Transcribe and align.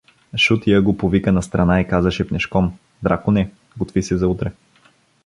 Шутия 0.37 0.81
го 0.81 0.97
повика 0.97 1.31
настрана 1.31 1.81
и 1.81 1.87
каза 1.87 2.11
шепнешком:— 2.11 2.73
Драконе, 3.03 3.51
готви 3.77 4.03
се 4.03 4.17
за 4.17 4.27
утре. 4.27 4.51